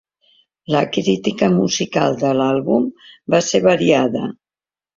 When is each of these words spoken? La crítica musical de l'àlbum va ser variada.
La 0.75 0.79
crítica 0.95 1.49
musical 1.59 2.17
de 2.25 2.33
l'àlbum 2.39 2.89
va 3.37 3.45
ser 3.53 3.65
variada. 3.71 4.27